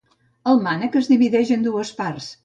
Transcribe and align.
El 0.53 0.61
mànec 0.67 0.97
es 1.01 1.09
divideix 1.11 1.51
en 1.57 1.67
dues 1.67 1.91
parts. 2.01 2.31